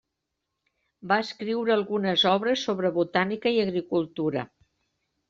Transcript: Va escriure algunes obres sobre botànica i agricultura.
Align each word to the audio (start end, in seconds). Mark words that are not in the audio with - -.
Va 1.11 1.17
escriure 1.25 1.75
algunes 1.75 2.23
obres 2.31 2.63
sobre 2.69 2.91
botànica 2.97 3.53
i 3.59 3.63
agricultura. 3.65 4.47